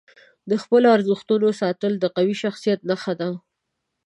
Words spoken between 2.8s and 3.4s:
نښه ده.